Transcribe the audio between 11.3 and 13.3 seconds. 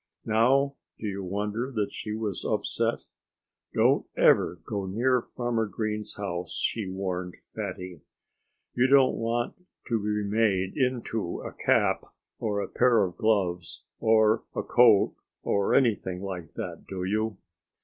a cap, or a pair of